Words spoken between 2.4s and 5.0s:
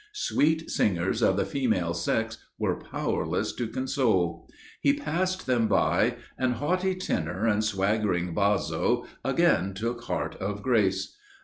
were powerless to console. He